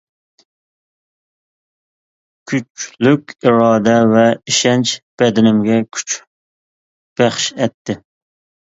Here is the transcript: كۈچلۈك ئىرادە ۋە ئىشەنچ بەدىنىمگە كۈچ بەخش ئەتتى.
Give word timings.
كۈچلۈك 2.53 3.35
ئىرادە 3.37 3.95
ۋە 4.15 4.27
ئىشەنچ 4.41 4.95
بەدىنىمگە 5.23 5.81
كۈچ 5.95 6.21
بەخش 7.23 7.51
ئەتتى. 7.61 8.03